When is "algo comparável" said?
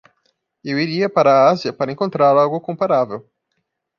2.35-3.29